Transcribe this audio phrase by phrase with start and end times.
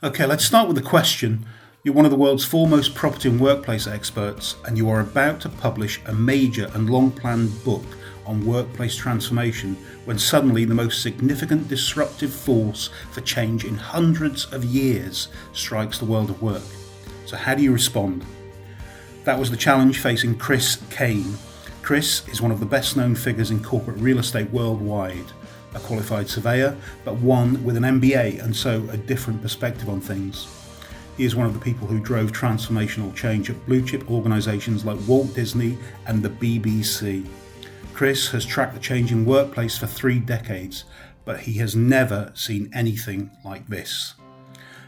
[0.00, 1.44] Okay, let's start with the question.
[1.82, 5.48] You're one of the world's foremost property and workplace experts, and you are about to
[5.48, 7.82] publish a major and long planned book
[8.24, 9.74] on workplace transformation
[10.04, 16.04] when suddenly the most significant disruptive force for change in hundreds of years strikes the
[16.04, 16.62] world of work.
[17.26, 18.24] So, how do you respond?
[19.24, 21.36] That was the challenge facing Chris Kane.
[21.82, 25.32] Chris is one of the best known figures in corporate real estate worldwide
[25.78, 30.46] a qualified surveyor, but one with an MBA and so a different perspective on things.
[31.16, 34.98] He is one of the people who drove transformational change at blue chip organisations like
[35.08, 37.26] Walt Disney and the BBC.
[37.92, 40.84] Chris has tracked the changing workplace for three decades,
[41.24, 44.14] but he has never seen anything like this.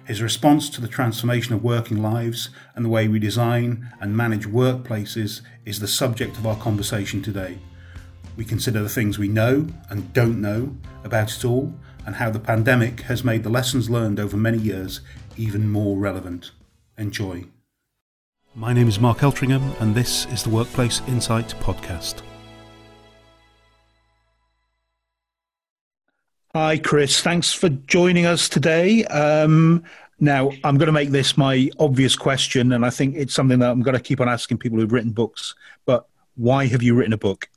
[0.04, 4.46] His response to the transformation of working lives and the way we design and manage
[4.46, 7.58] workplaces is the subject of our conversation today.
[8.36, 11.74] We consider the things we know and don't know about it all,
[12.06, 15.00] and how the pandemic has made the lessons learned over many years
[15.36, 16.52] even more relevant.
[16.96, 17.44] Enjoy.
[18.54, 22.22] My name is Mark Eltringham, and this is the Workplace Insight Podcast.
[26.54, 27.20] Hi, Chris.
[27.20, 29.04] Thanks for joining us today.
[29.04, 29.84] Um,
[30.18, 33.70] now, I'm going to make this my obvious question, and I think it's something that
[33.70, 35.54] I'm going to keep on asking people who've written books.
[35.86, 37.48] But why have you written a book?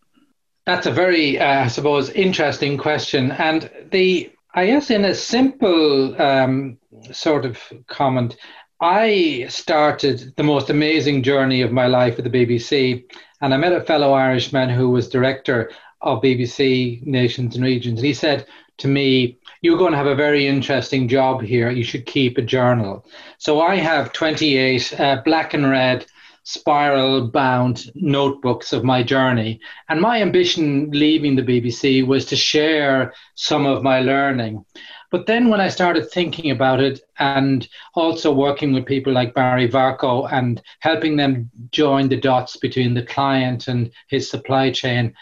[0.66, 3.31] That's a very, uh, I suppose, interesting question.
[3.31, 6.78] And the, I guess, in a simple um,
[7.11, 8.38] sort of comment,
[8.80, 13.03] I started the most amazing journey of my life at the BBC,
[13.42, 18.05] and I met a fellow Irishman who was director of BBC Nations and Regions, and
[18.05, 18.45] he said
[18.77, 21.70] to me, "You're going to have a very interesting job here.
[21.70, 23.05] You should keep a journal."
[23.38, 26.05] So I have 28 uh, black and red
[26.44, 29.59] spiral bound notebooks of my journey.
[29.89, 34.66] And my ambition leaving the BBC was to share some of my learning.
[35.09, 39.69] But then when I started thinking about it and also working with people like Barry
[39.69, 45.14] Varcoe and helping them join the dots between the client and his supply chain,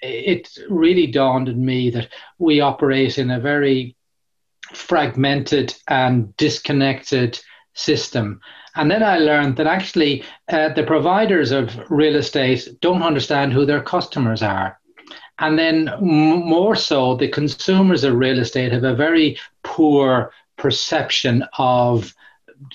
[0.00, 2.08] it really dawned on me that
[2.38, 3.96] we operate in a very
[4.72, 7.38] fragmented and disconnected
[7.74, 8.40] system.
[8.76, 13.64] And then I learned that actually uh, the providers of real estate don't understand who
[13.64, 14.78] their customers are.
[15.38, 21.44] And then m- more so, the consumers of real estate have a very poor perception
[21.58, 22.14] of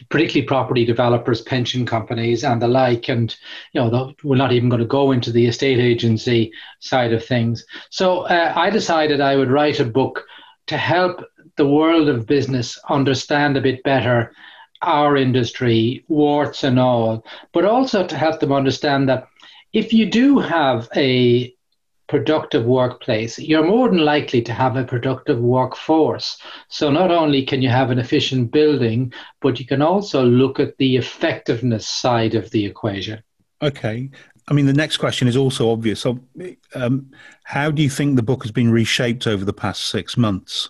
[0.09, 3.09] particularly property developers, pension companies, and the like.
[3.09, 3.35] And
[3.73, 7.65] you know, we're not even going to go into the estate agency side of things.
[7.89, 10.25] So uh, I decided I would write a book
[10.67, 11.23] to help
[11.55, 14.31] the world of business understand a bit better
[14.81, 19.27] our industry, warts and all, but also to help them understand that
[19.73, 21.53] if you do have a
[22.07, 26.41] productive workplace, you're more than likely to have a productive workforce.
[26.67, 30.75] So not only can you have an efficient building, but you can also look at
[30.77, 33.21] the effectiveness side of the equation.
[33.61, 34.09] Okay.
[34.47, 36.05] I mean, the next question is also obvious.
[36.73, 37.11] Um,
[37.43, 40.69] how do you think the book has been reshaped over the past six months?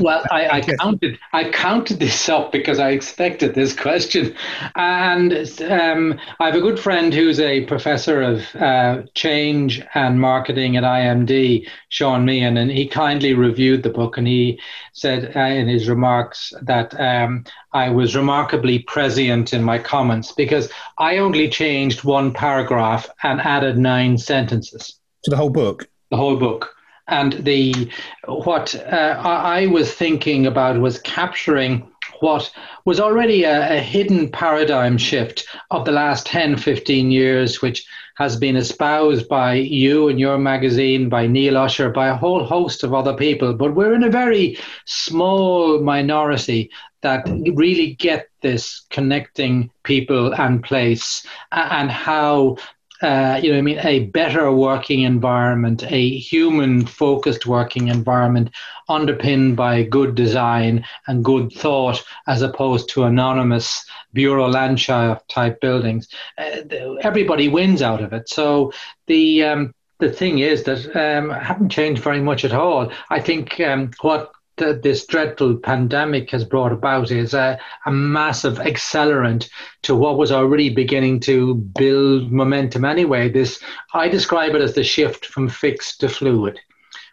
[0.00, 1.18] Well, I, I counted.
[1.32, 4.34] I counted this up because I expected this question,
[4.74, 10.76] and um, I have a good friend who's a professor of uh, change and marketing
[10.76, 14.60] at IMD, Sean Meehan, and he kindly reviewed the book, and he
[14.92, 20.70] said uh, in his remarks that um, I was remarkably prescient in my comments because
[20.98, 25.88] I only changed one paragraph and added nine sentences to the whole book.
[26.10, 26.73] The whole book
[27.08, 27.90] and the
[28.26, 31.86] what uh, I was thinking about was capturing
[32.20, 32.50] what
[32.84, 38.36] was already a, a, hidden paradigm shift of the last 10, 15 years, which has
[38.36, 42.94] been espoused by you and your magazine, by Neil Usher, by a whole host of
[42.94, 43.52] other people.
[43.54, 46.70] But we're in a very small minority
[47.02, 52.56] that really get this connecting people and place and how
[53.02, 58.50] uh, you know, I mean, a better working environment, a human focused working environment
[58.88, 63.84] underpinned by good design and good thought as opposed to anonymous
[64.14, 66.08] Bürolandschaft type buildings.
[66.38, 68.28] Uh, everybody wins out of it.
[68.28, 68.72] So
[69.06, 72.92] the, um, the thing is that um, haven't changed very much at all.
[73.10, 78.58] I think um, what that this dreadful pandemic has brought about is a, a massive
[78.58, 79.48] accelerant
[79.82, 83.28] to what was already beginning to build momentum anyway.
[83.28, 83.60] This
[83.92, 86.60] I describe it as the shift from fixed to fluid,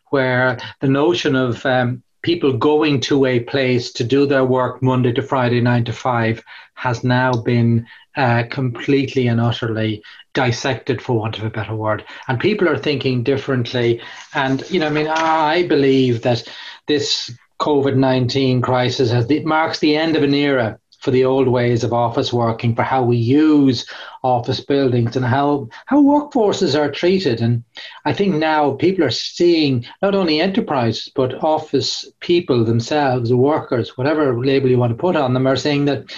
[0.10, 5.12] where the notion of um, people going to a place to do their work Monday
[5.14, 6.44] to Friday, nine to five,
[6.76, 10.04] has now been uh, completely and utterly
[10.34, 12.06] dissected, for want of a better word.
[12.28, 14.02] And people are thinking differently.
[14.34, 16.48] And, you know, I mean, I believe that
[16.88, 21.48] this COVID 19 crisis as it marks the end of an era for the old
[21.48, 23.90] ways of office working, for how we use
[24.24, 27.42] office buildings and how, how workforces are treated.
[27.42, 27.64] And
[28.06, 34.40] I think now people are seeing not only enterprises, but office people themselves, workers, whatever
[34.40, 36.16] label you want to put on them, are saying that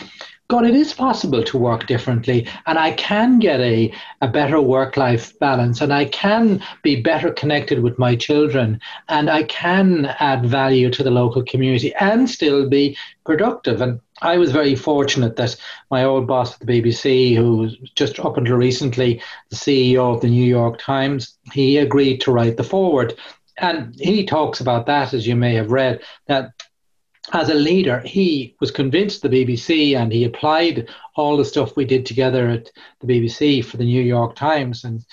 [0.53, 3.91] God, it is possible to work differently, and I can get a,
[4.21, 8.79] a better work life balance, and I can be better connected with my children,
[9.09, 12.95] and I can add value to the local community and still be
[13.25, 13.81] productive.
[13.81, 15.55] And I was very fortunate that
[15.89, 20.21] my old boss at the BBC, who was just up until recently the CEO of
[20.21, 23.15] the New York Times, he agreed to write the foreword.
[23.57, 26.62] And he talks about that, as you may have read, that
[27.31, 31.85] as a leader, he was convinced the BBC and he applied all the stuff we
[31.85, 34.83] did together at the BBC for the New York Times.
[34.83, 35.05] And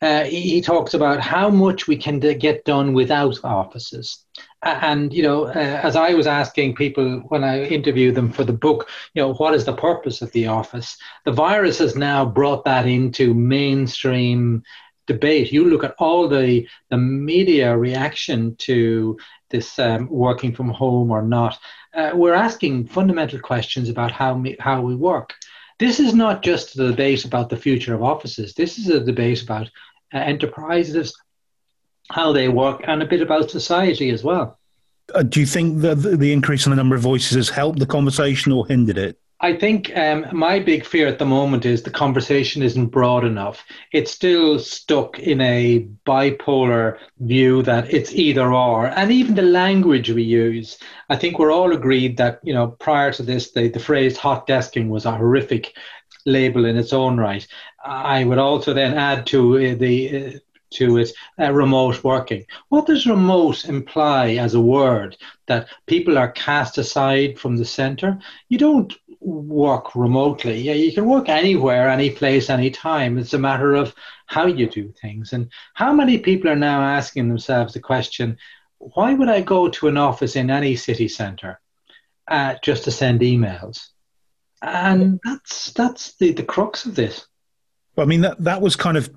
[0.00, 4.24] uh, he, he, talks about how much we can get done without offices.
[4.62, 8.52] And, you know, uh, as I was asking people when I interviewed them for the
[8.52, 10.96] book, you know, what is the purpose of the office?
[11.24, 14.62] The virus has now brought that into mainstream
[15.06, 15.52] debate.
[15.52, 19.16] You look at all the, the media reaction to
[19.50, 21.58] this um, working from home or not.
[21.94, 25.34] Uh, we're asking fundamental questions about how, me, how we work.
[25.78, 28.54] This is not just a debate about the future of offices.
[28.54, 29.70] This is a debate about
[30.12, 31.14] uh, enterprises,
[32.10, 34.58] how they work, and a bit about society as well.
[35.14, 37.86] Uh, do you think that the increase in the number of voices has helped the
[37.86, 39.18] conversation or hindered it?
[39.40, 43.64] I think um, my big fear at the moment is the conversation isn't broad enough.
[43.92, 50.10] It's still stuck in a bipolar view that it's either or, and even the language
[50.10, 50.78] we use.
[51.10, 54.46] I think we're all agreed that you know prior to this, the, the phrase "hot
[54.46, 55.76] desking" was a horrific
[56.24, 57.46] label in its own right.
[57.84, 60.38] I would also then add to uh, the uh,
[60.70, 62.44] to it uh, remote working.
[62.70, 65.16] What does remote imply as a word?
[65.46, 68.18] That people are cast aside from the center?
[68.48, 70.60] You don't work remotely.
[70.60, 73.18] Yeah, you can work anywhere, any place, any time.
[73.18, 73.94] It's a matter of
[74.26, 75.32] how you do things.
[75.32, 78.38] And how many people are now asking themselves the question,
[78.78, 81.60] why would I go to an office in any city centre
[82.28, 83.88] uh, just to send emails?
[84.62, 87.26] And that's that's the, the crux of this.
[87.94, 89.10] Well, I mean, that, that was kind of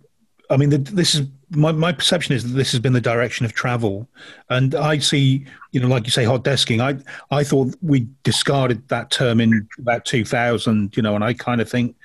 [0.49, 3.45] I mean, the, this is my, my perception is that this has been the direction
[3.45, 4.07] of travel,
[4.49, 6.81] and I see, you know, like you say, hot desking.
[6.81, 7.01] I
[7.35, 11.69] I thought we discarded that term in about 2000, you know, and I kind of
[11.69, 11.95] think,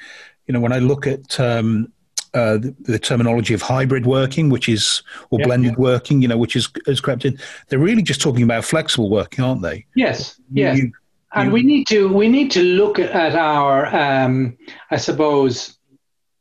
[0.47, 1.93] you know, when I look at um,
[2.35, 6.37] uh, the, the, terminology of hybrid working, which is or yeah, blended working, you know,
[6.37, 7.39] which is has crept in.
[7.69, 9.87] They're really just talking about flexible working, aren't they?
[9.95, 10.41] Yes.
[10.53, 10.79] Yes.
[10.79, 10.93] You,
[11.35, 14.57] and you, we need to we need to look at our, um,
[14.91, 15.79] I suppose,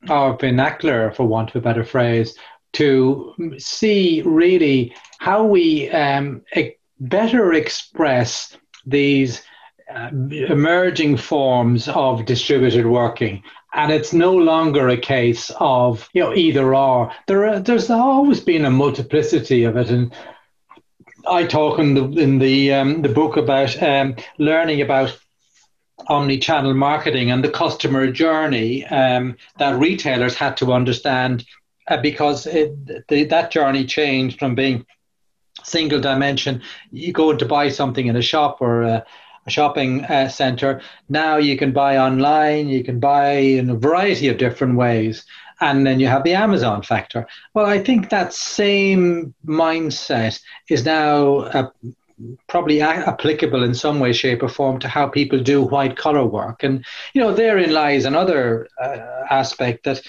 [0.09, 2.37] our vernacular, for want of a better phrase,
[2.73, 6.41] to see really how we um,
[6.99, 9.43] better express these
[9.93, 13.43] uh, emerging forms of distributed working.
[13.75, 17.11] And it's no longer a case of you know either or.
[17.27, 20.13] There, are, there's always been a multiplicity of it, and
[21.27, 25.17] I talk in the in the um, the book about um, learning about
[26.07, 31.45] omni-channel marketing and the customer journey um, that retailers had to understand
[31.87, 34.85] uh, because it, the, that journey changed from being
[35.63, 36.61] single dimension.
[36.91, 39.05] You go to buy something in a shop or a,
[39.45, 40.81] a shopping uh, center.
[41.09, 45.25] Now you can buy online you can buy in a variety of different ways
[45.59, 47.27] and then you have the amazon factor.
[47.53, 51.69] Well i think that same mindset is now uh,
[52.47, 56.25] probably a- applicable in some way, shape, or form to how people do white collar
[56.25, 56.63] work.
[56.63, 58.97] And, you know, therein lies another uh,
[59.29, 60.01] aspect that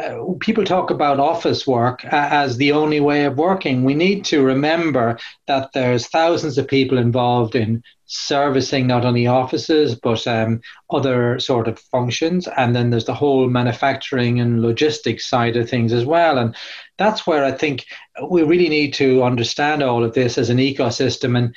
[0.00, 3.84] uh, people talk about office work as the only way of working.
[3.84, 9.94] We need to remember that there's thousands of people involved in servicing not only offices
[9.94, 15.56] but um, other sort of functions, and then there's the whole manufacturing and logistics side
[15.56, 16.38] of things as well.
[16.38, 16.56] And
[16.98, 17.86] that's where I think
[18.28, 21.54] we really need to understand all of this as an ecosystem and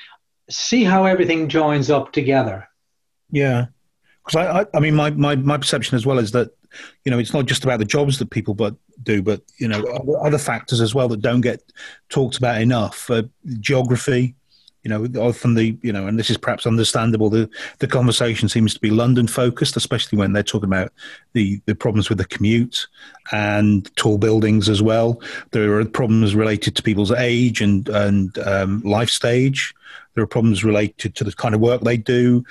[0.50, 2.68] see how everything joins up together.
[3.32, 3.68] Yeah,
[4.24, 6.52] because I, I, I mean, my, my my perception as well is that
[7.04, 9.84] you know, it's not just about the jobs that people but do, but you know,
[10.22, 11.62] other factors as well that don't get
[12.10, 13.10] talked about enough.
[13.10, 13.24] Uh,
[13.60, 14.36] geography,
[14.84, 17.30] you know, often the you know, and this is perhaps understandable.
[17.30, 17.50] The
[17.80, 20.92] the conversation seems to be London focused, especially when they're talking about
[21.32, 22.88] the the problems with the commute
[23.32, 25.22] and tall buildings as well.
[25.52, 29.74] There are problems related to people's age and and um, life stage.
[30.16, 32.44] There are problems related to the kind of work they do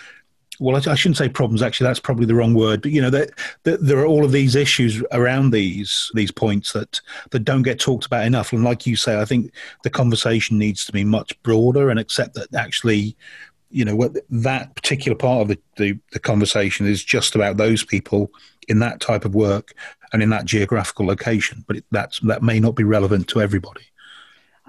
[0.63, 1.61] well, I, shouldn't say problems.
[1.61, 2.83] Actually, that's probably the wrong word.
[2.83, 3.33] But you know, that
[3.65, 7.01] there are all of these issues around these these points that
[7.31, 8.53] that don't get talked about enough.
[8.53, 9.53] And like you say, I think
[9.83, 13.17] the conversation needs to be much broader and accept that actually,
[13.71, 17.85] you know, what that particular part of the, the, the conversation is just about those
[17.85, 18.31] people
[18.69, 19.75] in that type of work
[20.13, 21.65] and in that geographical location.
[21.67, 23.83] But that's that may not be relevant to everybody.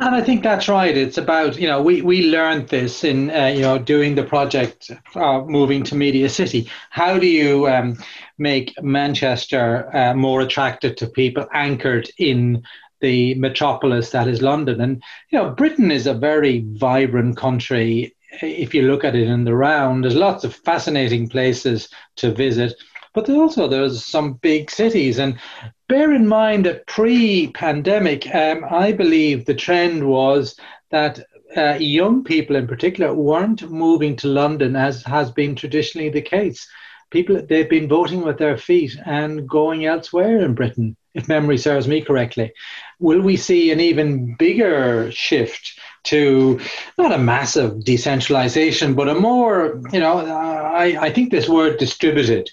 [0.04, 0.98] And I think that's right.
[0.98, 4.92] It's about you know we we learned this in uh, you know doing the project
[5.16, 6.70] uh, moving to Media City.
[6.90, 7.98] How do you um,
[8.38, 12.64] make Manchester uh, more attractive to people anchored in
[13.00, 14.82] the metropolis that is London?
[14.82, 18.14] And you know Britain is a very vibrant country.
[18.42, 22.74] If you look at it in the round, there's lots of fascinating places to visit
[23.14, 25.20] but also there's some big cities.
[25.20, 25.40] And
[25.88, 30.56] bear in mind that pre-pandemic, um, I believe the trend was
[30.90, 31.20] that
[31.56, 36.68] uh, young people in particular weren't moving to London as has been traditionally the case.
[37.12, 41.88] People they've been voting with their feet and going elsewhere in Britain, if memory serves
[41.88, 42.52] me correctly.
[43.00, 46.60] Will we see an even bigger shift to
[46.98, 52.50] not a massive decentralization, but a more, you know, I, I think this word distributed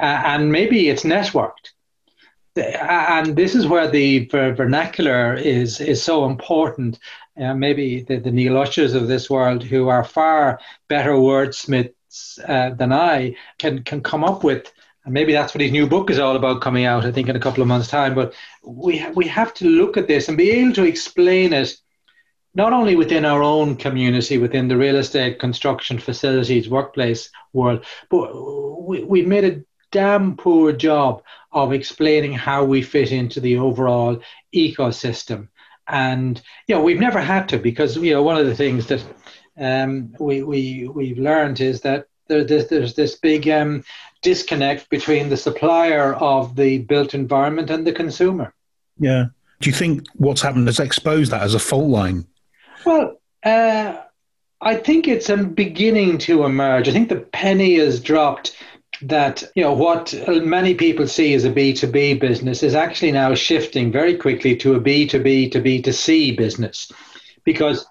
[0.00, 1.70] uh, and maybe it's networked.
[2.56, 7.00] And this is where the vernacular is is so important.
[7.40, 12.70] Uh, maybe the, the Neil Ushers of this world, who are far better wordsmiths uh,
[12.74, 14.72] than I, can can come up with.
[15.04, 17.04] And maybe that's what his new book is all about coming out.
[17.04, 18.14] I think in a couple of months' time.
[18.14, 21.76] But we ha- we have to look at this and be able to explain it
[22.54, 28.32] not only within our own community, within the real estate, construction, facilities, workplace world, but
[28.80, 29.60] we, we've made a
[29.94, 31.22] damn poor job
[31.52, 34.20] of explaining how we fit into the overall
[34.52, 35.48] ecosystem.
[35.86, 39.04] And you know, we've never had to because you know one of the things that
[39.58, 43.84] um, we we we've learned is that there, there's, there's this big um,
[44.20, 48.52] disconnect between the supplier of the built environment and the consumer.
[48.98, 49.26] Yeah.
[49.60, 52.26] Do you think what's happened has exposed that as a fault line?
[52.84, 53.98] Well, uh,
[54.60, 56.88] I think it's um, beginning to emerge.
[56.88, 58.56] I think the penny has dropped
[59.02, 63.90] that you know what many people see as a B2B business is actually now shifting
[63.90, 66.90] very quickly to a B2B to B2C business
[67.44, 67.86] because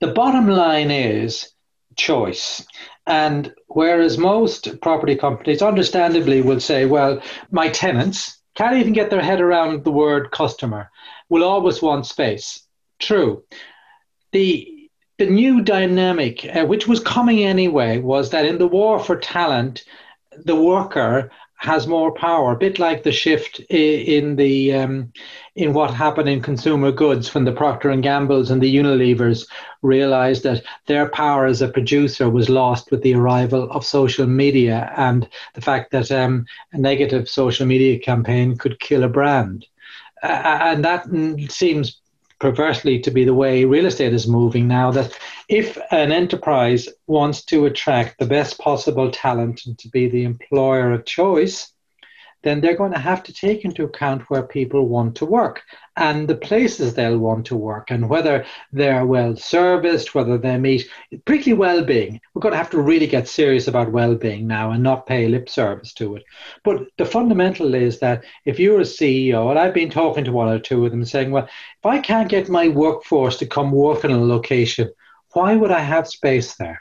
[0.00, 1.52] the bottom line is
[1.96, 2.64] choice.
[3.06, 9.22] And whereas most property companies understandably will say, well, my tenants can't even get their
[9.22, 10.90] head around the word customer,
[11.28, 12.62] will always want space.
[12.98, 13.44] True.
[14.32, 14.70] The
[15.16, 19.84] the new dynamic, uh, which was coming anyway, was that in the war for talent,
[20.44, 25.12] the worker has more power, a bit like the shift in the um,
[25.56, 29.46] in what happened in consumer goods when the Procter and Gambles and the Unilevers
[29.80, 34.92] realized that their power as a producer was lost with the arrival of social media
[34.96, 39.64] and the fact that um, a negative social media campaign could kill a brand.
[40.22, 41.06] Uh, and that
[41.50, 42.00] seems
[42.40, 45.16] perversely to be the way real estate is moving now that
[45.48, 50.92] if an enterprise wants to attract the best possible talent and to be the employer
[50.92, 51.72] of choice
[52.44, 55.62] then they're going to have to take into account where people want to work
[55.96, 60.88] and the places they'll want to work and whether they're well serviced, whether they meet
[61.24, 62.20] particularly well-being.
[62.32, 65.48] We're going to have to really get serious about well-being now and not pay lip
[65.48, 66.24] service to it.
[66.62, 70.48] But the fundamental is that if you're a CEO, and I've been talking to one
[70.48, 74.04] or two of them saying, well, if I can't get my workforce to come work
[74.04, 74.90] in a location,
[75.32, 76.80] why would I have space there?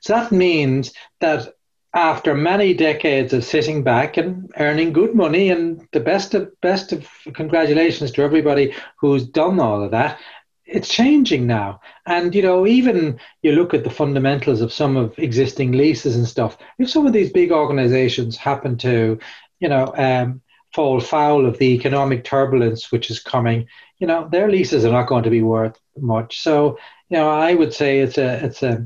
[0.00, 1.54] So that means that
[1.94, 6.92] after many decades of sitting back and earning good money, and the best of best
[6.92, 10.18] of congratulations to everybody who's done all of that.
[10.66, 15.16] It's changing now, and you know, even you look at the fundamentals of some of
[15.18, 16.58] existing leases and stuff.
[16.78, 19.18] If some of these big organisations happen to,
[19.60, 20.40] you know, um,
[20.74, 25.06] fall foul of the economic turbulence which is coming, you know, their leases are not
[25.06, 26.40] going to be worth much.
[26.40, 28.84] So, you know, I would say it's a it's a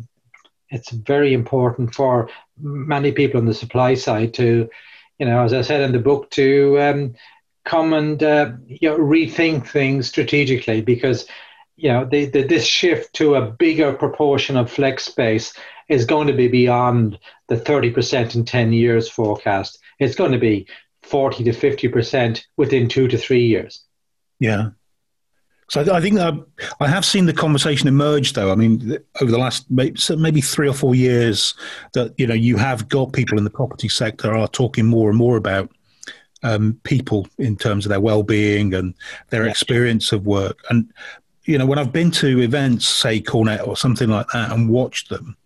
[0.71, 2.29] it's very important for
[2.61, 4.69] many people on the supply side to,
[5.19, 7.15] you know, as I said in the book, to um,
[7.65, 11.27] come and uh, you know, rethink things strategically because
[11.77, 15.55] you know the, the, this shift to a bigger proportion of flex space
[15.89, 19.79] is going to be beyond the 30% in 10 years forecast.
[19.99, 20.67] It's going to be
[21.03, 23.85] 40 to 50% within two to three years.
[24.39, 24.71] Yeah.
[25.69, 26.33] So I, think uh,
[26.81, 28.51] I have seen the conversation emerge, though.
[28.51, 31.55] I mean, over the last maybe three or four years,
[31.93, 35.19] that you know you have got people in the property sector are talking more and
[35.19, 35.71] more about
[36.43, 38.95] um, people in terms of their well-being and
[39.29, 39.51] their yeah.
[39.51, 40.59] experience of work.
[40.71, 40.91] And
[41.45, 45.11] you know, when I've been to events, say CoreNet or something like that, and watched
[45.11, 45.37] them,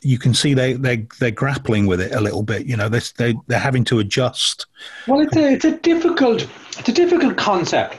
[0.00, 2.66] you can see they they they're grappling with it a little bit.
[2.66, 4.66] You know, they they they're having to adjust.
[5.06, 7.98] Well, it's a it's a difficult it's a difficult concept.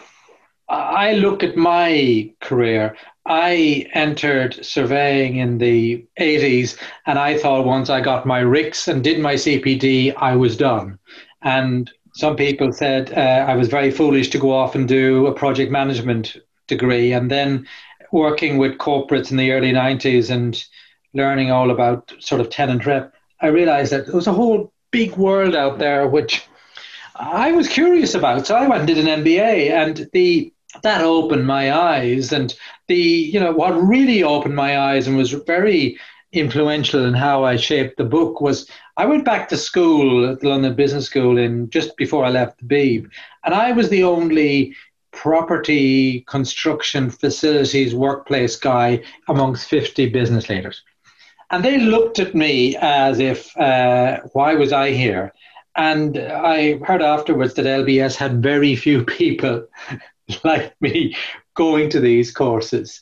[0.70, 2.96] I look at my career.
[3.26, 9.04] I entered surveying in the 80s, and I thought once I got my RICS and
[9.04, 11.00] did my CPD, I was done.
[11.42, 15.34] And some people said uh, I was very foolish to go off and do a
[15.34, 17.14] project management degree.
[17.14, 17.68] And then
[18.12, 20.64] working with corporates in the early 90s and
[21.14, 25.16] learning all about sort of tenant rep, I realized that there was a whole big
[25.18, 26.44] world out there which
[27.16, 28.48] I was curious about.
[28.48, 32.32] So I went and did an MBA, and the that opened my eyes.
[32.32, 32.54] And
[32.88, 35.98] the you know what really opened my eyes and was very
[36.32, 40.50] influential in how I shaped the book was I went back to school at the
[40.50, 43.10] London Business School in just before I left the Beeb,
[43.44, 44.76] and I was the only
[45.12, 50.84] property construction facilities workplace guy amongst 50 business leaders.
[51.52, 55.34] And they looked at me as if, uh, why was I here?
[55.76, 59.66] And I heard afterwards that LBS had very few people
[60.44, 61.16] like me
[61.56, 63.02] going to these courses,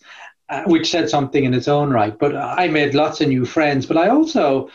[0.50, 2.18] uh, which said something in its own right.
[2.18, 4.70] But I made lots of new friends, but I also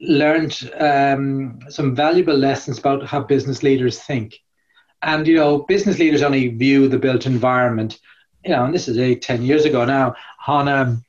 [0.00, 4.34] learned um, some valuable lessons about how business leaders think.
[5.02, 7.98] And, you know, business leaders only view the built environment,
[8.44, 10.14] you know, and this is eight, ten years ago now,
[10.46, 11.00] on a,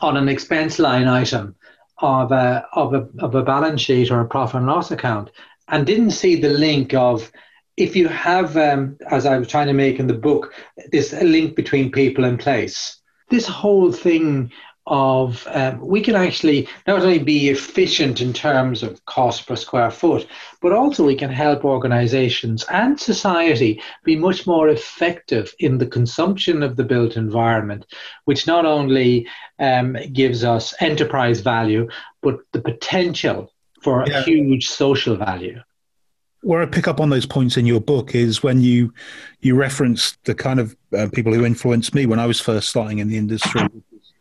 [0.00, 1.54] on an expense line item
[1.98, 5.30] of a, of a, of a balance sheet or a profit and loss account
[5.68, 7.30] and didn't see the link of
[7.80, 10.52] if you have, um, as I was trying to make in the book,
[10.92, 13.00] this link between people and place.
[13.30, 14.52] This whole thing
[14.86, 19.90] of um, we can actually not only be efficient in terms of cost per square
[19.90, 20.26] foot,
[20.60, 26.62] but also we can help organizations and society be much more effective in the consumption
[26.62, 27.86] of the built environment,
[28.24, 29.26] which not only
[29.58, 31.88] um, gives us enterprise value,
[32.20, 34.18] but the potential for yeah.
[34.18, 35.60] a huge social value
[36.42, 38.92] where I pick up on those points in your book is when you
[39.40, 42.98] you reference the kind of uh, people who influenced me when I was first starting
[42.98, 43.62] in the industry,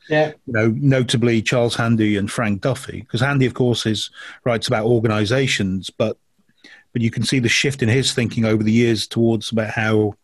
[0.10, 0.32] yeah.
[0.48, 4.10] You know, notably Charles Handy and Frank Duffy, because Handy, of course, is
[4.44, 6.18] writes about organisations, but
[6.92, 10.16] but you can see the shift in his thinking over the years towards about how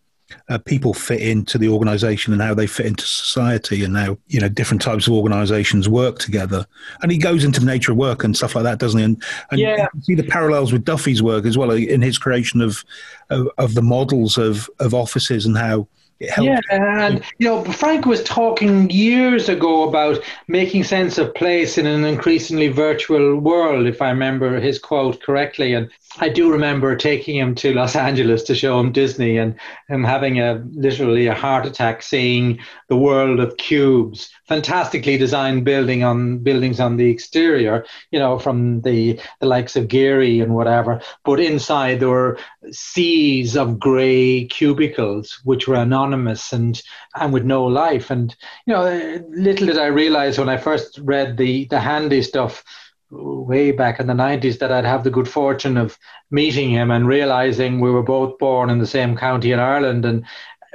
[0.49, 4.39] uh, people fit into the organisation and how they fit into society and how you
[4.39, 6.65] know different types of organisations work together.
[7.01, 9.03] And he goes into the nature of work and stuff like that, doesn't he?
[9.03, 9.87] And, and yeah.
[9.93, 12.83] you see the parallels with Duffy's work as well in his creation of
[13.29, 15.87] of, of the models of of offices and how
[16.19, 21.85] yeah, and you know, Frank was talking years ago about making sense of place in
[21.85, 25.73] an increasingly virtual world, if I remember his quote correctly.
[25.73, 29.55] And I do remember taking him to Los Angeles to show him Disney and
[29.89, 36.03] him having a literally a heart attack seeing the world of cubes, fantastically designed building
[36.03, 41.01] on buildings on the exterior, you know, from the, the likes of Gehry and whatever.
[41.23, 42.37] But inside there were
[42.71, 46.81] seas of grey cubicles which were anonymous and
[47.15, 48.11] and with no life.
[48.11, 52.63] And you know, little did I realize when I first read the the Handy stuff
[53.11, 55.97] way back in the 90s that I'd have the good fortune of
[56.31, 60.05] meeting him and realizing we were both born in the same county in Ireland.
[60.05, 60.25] And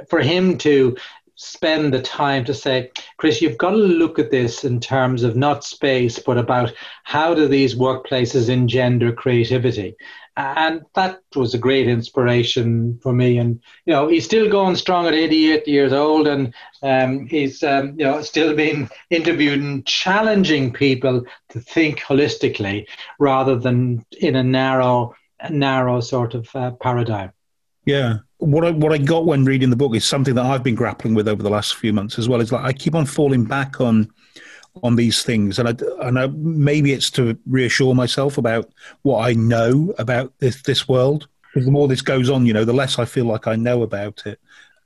[0.09, 0.97] for him to
[1.41, 5.35] spend the time to say, Chris, you've got to look at this in terms of
[5.35, 6.73] not space, but about
[7.03, 9.95] how do these workplaces engender creativity
[10.37, 13.37] and that was a great inspiration for me.
[13.37, 17.99] And you know, he's still going strong at 88 years old, and um, he's um,
[17.99, 22.87] you know still being interviewed and challenging people to think holistically
[23.19, 25.15] rather than in a narrow,
[25.49, 27.33] narrow sort of uh, paradigm.
[27.85, 28.19] Yeah.
[28.41, 31.13] What I what I got when reading the book is something that I've been grappling
[31.13, 32.41] with over the last few months as well.
[32.41, 34.11] Is like I keep on falling back on
[34.83, 35.75] on these things, and I,
[36.07, 38.73] and I, maybe it's to reassure myself about
[39.03, 41.27] what I know about this this world.
[41.53, 43.83] Because the more this goes on, you know, the less I feel like I know
[43.83, 44.39] about it.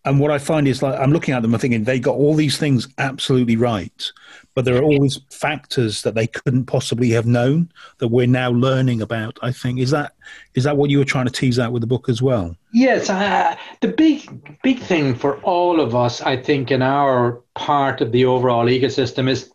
[0.05, 2.35] And what I find is like I'm looking at them and thinking they got all
[2.35, 4.11] these things absolutely right,
[4.53, 9.01] but there are always factors that they couldn't possibly have known that we're now learning
[9.01, 9.39] about.
[9.41, 10.13] I think is that
[10.53, 12.55] is that what you were trying to tease out with the book as well?
[12.71, 18.01] Yes, uh, the big big thing for all of us, I think, in our part
[18.01, 19.51] of the overall ecosystem is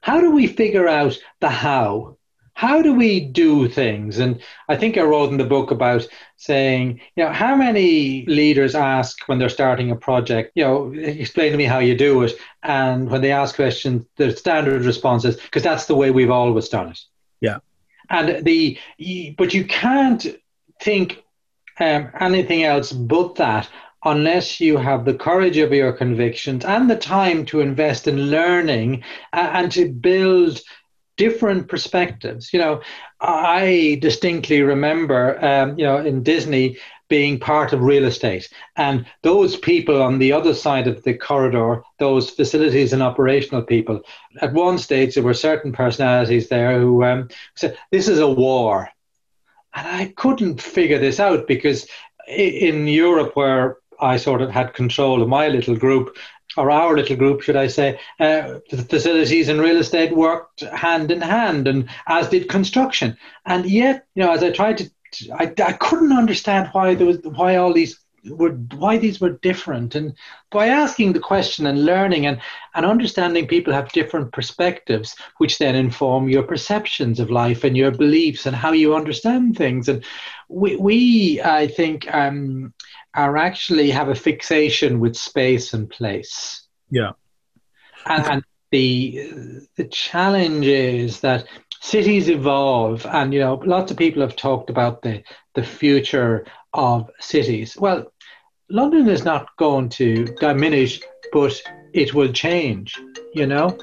[0.00, 2.18] how do we figure out the how?
[2.54, 4.18] How do we do things?
[4.18, 8.74] And I think I wrote in the book about saying, you know, how many leaders
[8.74, 12.32] ask when they're starting a project, you know, explain to me how you do it.
[12.62, 16.68] And when they ask questions, the standard response is, because that's the way we've always
[16.68, 17.00] done it.
[17.40, 17.58] Yeah.
[18.08, 18.78] And the,
[19.36, 20.24] but you can't
[20.80, 21.24] think
[21.80, 23.68] um, anything else but that
[24.04, 29.02] unless you have the courage of your convictions and the time to invest in learning
[29.32, 30.60] and to build
[31.16, 32.52] different perspectives.
[32.52, 32.80] You know,
[33.20, 39.56] I distinctly remember, um, you know, in Disney being part of real estate, and those
[39.56, 44.00] people on the other side of the corridor, those facilities and operational people.
[44.40, 48.88] At one stage, there were certain personalities there who um, said, "This is a war,"
[49.74, 51.86] and I couldn't figure this out because
[52.26, 56.16] in Europe, where I sort of had control of my little group,
[56.56, 61.20] or our little group, should I say, uh, facilities and real estate worked hand in
[61.20, 63.16] hand, and as did construction.
[63.44, 64.90] And yet, you know, as I tried to,
[65.38, 69.94] I, I couldn't understand why there was why all these were why these were different.
[69.94, 70.14] And
[70.50, 72.40] by asking the question and learning and
[72.74, 77.90] and understanding people have different perspectives, which then inform your perceptions of life and your
[77.90, 79.88] beliefs and how you understand things.
[79.88, 80.04] And
[80.48, 82.12] we, we I think.
[82.14, 82.72] Um,
[83.14, 86.66] are actually have a fixation with space and place.
[86.90, 87.12] Yeah.
[88.06, 91.46] And, and the the challenge is that
[91.80, 95.22] cities evolve and you know lots of people have talked about the
[95.54, 97.76] the future of cities.
[97.76, 98.12] Well,
[98.68, 101.00] London is not going to diminish,
[101.32, 103.00] but it will change,
[103.34, 103.78] you know.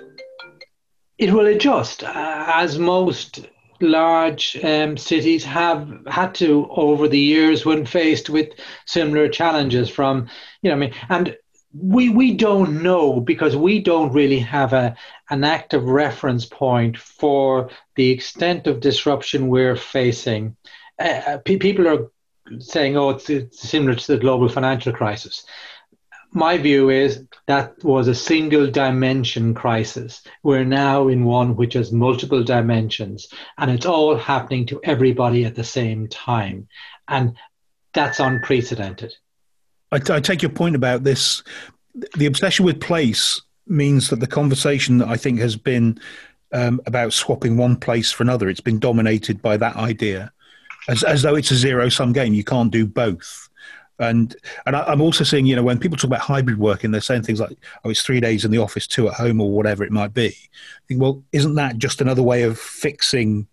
[1.17, 3.47] It will adjust uh, as most
[3.81, 8.49] large um, cities have had to over the years when faced with
[8.85, 10.27] similar challenges from
[10.61, 11.37] you know I mean and
[11.73, 14.95] we we don't know because we don't really have a
[15.29, 20.55] an active reference point for the extent of disruption we're facing.
[20.99, 22.11] Uh, uh people are
[22.59, 25.45] saying, "Oh, it's, it's similar to the global financial crisis."
[26.33, 30.23] My view is that was a single dimension crisis.
[30.43, 35.55] We're now in one which has multiple dimensions, and it's all happening to everybody at
[35.55, 36.67] the same time.
[37.07, 37.35] And
[37.93, 39.13] that's unprecedented.
[39.91, 41.43] I, t- I take your point about this.
[42.15, 45.99] The obsession with place means that the conversation that I think has been
[46.53, 48.49] um, about swapping one place for another.
[48.49, 50.31] It's been dominated by that idea,
[50.87, 52.33] as as though it's a zero sum game.
[52.33, 53.49] You can't do both.
[54.01, 54.35] And
[54.65, 57.21] and I, am also seeing, you know, when people talk about hybrid working, they're saying
[57.21, 59.91] things like, "Oh, it's three days in the office, two at home, or whatever it
[59.91, 63.47] might be." I think, well, isn't that just another way of fixing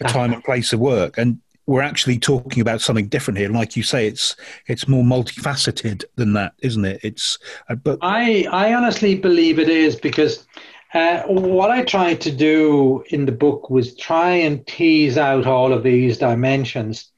[0.00, 1.18] a time and place of work?
[1.18, 3.48] And we're actually talking about something different here.
[3.48, 4.36] Like you say, it's
[4.68, 7.00] it's more multifaceted than that, isn't it?
[7.02, 10.46] It's uh, but I I honestly believe it is because.
[10.94, 15.72] Uh, what I tried to do in the book was try and tease out all
[15.72, 17.10] of these dimensions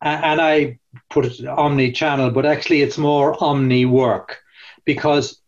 [0.00, 0.78] and I
[1.10, 4.38] put it omni-channel, but actually it's more omni-work
[4.84, 5.40] because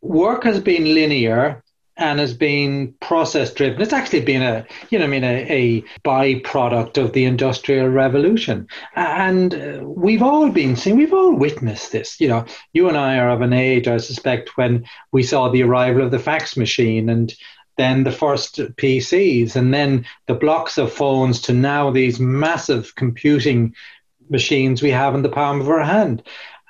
[0.00, 1.62] work has been linear
[1.96, 3.82] and has been process driven.
[3.82, 8.68] It's actually been a, you know, I mean, a, a byproduct of the industrial revolution,
[8.94, 12.20] and uh, we've all been seeing, we've all witnessed this.
[12.20, 15.64] You know, you and I are of an age, I suspect, when we saw the
[15.64, 17.34] arrival of the fax machine and
[17.78, 23.74] then the first PCs, and then the blocks of phones to now these massive computing
[24.28, 26.22] machines we have in the palm of our hand.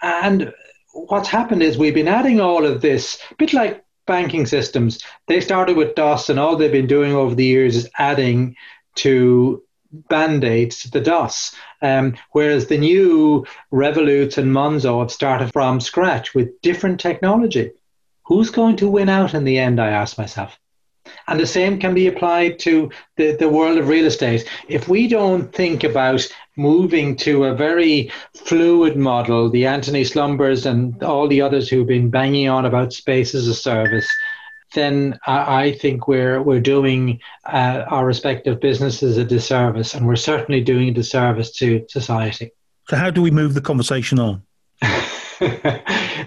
[0.02, 0.52] And
[0.92, 5.02] what's happened is we've been adding all of this, a bit like banking systems.
[5.26, 8.54] They started with DOS, and all they've been doing over the years is adding
[8.96, 11.56] to band-aids to the DOS.
[11.80, 17.72] Um, whereas the new Revolut and Monzo have started from scratch with different technology.
[18.26, 20.58] Who's going to win out in the end, I ask myself.
[21.26, 24.48] And the same can be applied to the, the world of real estate.
[24.68, 31.02] If we don't think about moving to a very fluid model, the Antony Slumbers and
[31.02, 34.08] all the others who've been banging on about space as a service,
[34.74, 40.16] then I, I think we're we're doing uh, our respective businesses a disservice, and we're
[40.16, 42.50] certainly doing a disservice to society.
[42.88, 44.42] So, how do we move the conversation on?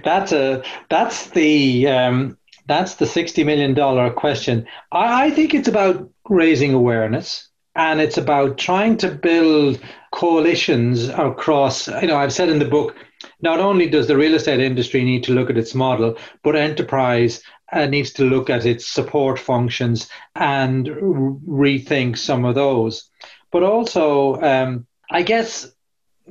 [0.03, 2.37] that's a that's the um,
[2.71, 4.65] that's the $60 million question.
[4.91, 9.79] I, I think it's about raising awareness and it's about trying to build
[10.11, 11.87] coalitions across.
[11.87, 12.95] You know, I've said in the book,
[13.41, 17.41] not only does the real estate industry need to look at its model, but enterprise
[17.71, 23.09] uh, needs to look at its support functions and rethink some of those.
[23.51, 25.71] But also, um, I guess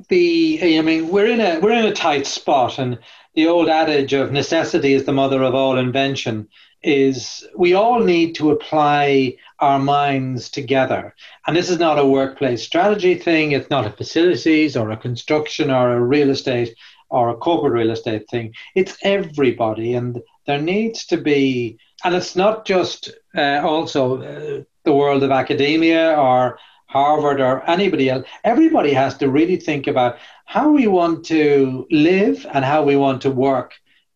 [0.09, 2.97] the I mean we're in a we're in a tight spot, and
[3.33, 6.47] the old adage of necessity is the mother of all invention
[6.83, 11.15] is we all need to apply our minds together.
[11.45, 15.69] And this is not a workplace strategy thing, it's not a facilities or a construction
[15.69, 16.75] or a real estate
[17.09, 18.53] or a corporate real estate thing.
[18.73, 19.93] It's everybody.
[19.93, 25.31] And there needs to be, and it's not just uh, also uh, the world of
[25.31, 26.57] academia or
[26.91, 28.27] Harvard or anybody else.
[28.43, 33.21] Everybody has to really think about how we want to live and how we want
[33.21, 33.73] to work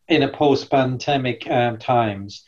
[0.10, 2.44] in a post-pandemic um, times.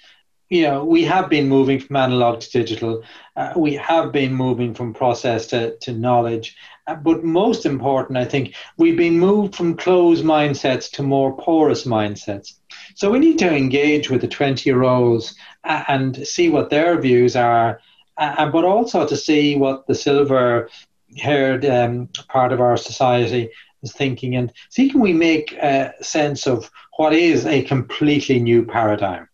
[0.50, 3.04] you know, we have been moving from analog to digital.
[3.36, 6.56] Uh, we have been moving from process to, to knowledge.
[6.88, 11.86] Uh, but most important, I think, we've been moved from closed mindsets to more porous
[11.86, 12.54] mindsets.
[12.96, 17.00] So we need to engage with the 20 year olds uh, and see what their
[17.00, 17.80] views are,
[18.18, 20.70] uh, but also to see what the silver
[21.18, 23.50] haired um, part of our society
[23.84, 28.66] is thinking and see can we make a sense of what is a completely new
[28.66, 29.30] paradigm.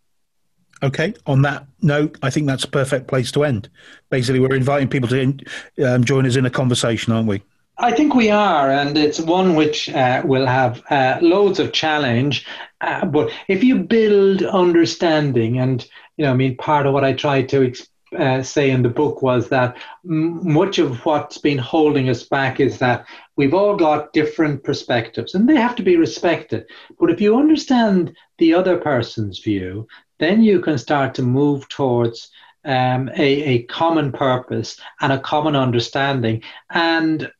[0.83, 1.13] Okay.
[1.25, 3.69] On that note, I think that's a perfect place to end.
[4.09, 5.37] Basically, we're inviting people to
[5.85, 7.41] um, join us in a conversation, aren't we?
[7.77, 12.45] I think we are, and it's one which uh, will have uh, loads of challenge.
[12.81, 17.13] Uh, but if you build understanding, and you know, I mean, part of what I
[17.13, 17.73] try to
[18.15, 22.59] uh, say in the book was that m- much of what's been holding us back
[22.59, 26.65] is that we've all got different perspectives, and they have to be respected.
[26.99, 29.87] But if you understand the other person's view,
[30.19, 32.29] then you can start to move towards
[32.65, 36.43] um, a, a common purpose and a common understanding.
[36.69, 37.31] And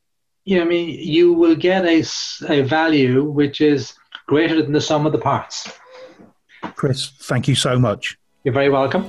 [0.44, 2.04] you know, I mean, you will get a,
[2.48, 3.94] a value which is
[4.26, 5.70] greater than the sum of the parts.
[6.76, 8.18] Chris, thank you so much.
[8.44, 9.08] You're very welcome.